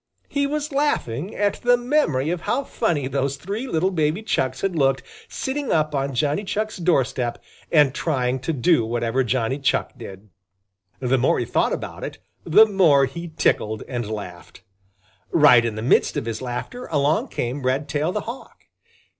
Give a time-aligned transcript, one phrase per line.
[0.29, 4.75] He was laughing at the memory of how funny those three little baby Chucks had
[4.75, 7.37] looked sitting up on Johnny Chuck's doorstep
[7.71, 10.31] and trying to do whatever Johnny Chuck did.
[10.99, 14.63] The more he thought about it, the more he tickled and laughed.
[15.31, 18.65] Right in the midst of his laughter along came Redtail the Hawk.